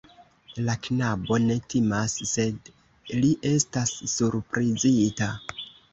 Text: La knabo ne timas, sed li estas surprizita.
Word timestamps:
La 0.67 0.75
knabo 0.85 1.37
ne 1.43 1.57
timas, 1.73 2.15
sed 2.31 2.73
li 3.19 3.31
estas 3.51 3.95
surprizita. 4.15 5.29